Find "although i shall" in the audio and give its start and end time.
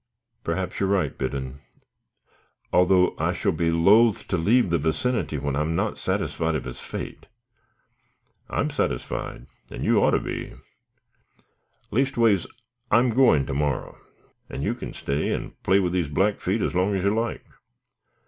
2.73-3.51